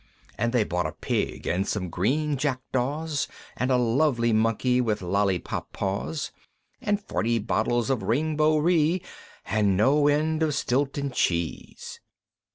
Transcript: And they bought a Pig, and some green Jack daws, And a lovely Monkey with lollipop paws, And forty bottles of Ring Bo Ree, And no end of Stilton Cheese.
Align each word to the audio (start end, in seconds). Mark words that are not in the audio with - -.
And 0.35 0.51
they 0.51 0.63
bought 0.63 0.87
a 0.87 0.93
Pig, 0.93 1.45
and 1.45 1.67
some 1.67 1.91
green 1.91 2.35
Jack 2.35 2.59
daws, 2.71 3.27
And 3.55 3.69
a 3.69 3.77
lovely 3.77 4.33
Monkey 4.33 4.81
with 4.81 5.03
lollipop 5.03 5.71
paws, 5.73 6.31
And 6.81 6.99
forty 6.99 7.37
bottles 7.37 7.91
of 7.91 8.01
Ring 8.01 8.35
Bo 8.35 8.57
Ree, 8.57 9.03
And 9.45 9.77
no 9.77 10.07
end 10.07 10.41
of 10.41 10.55
Stilton 10.55 11.11
Cheese. 11.11 11.99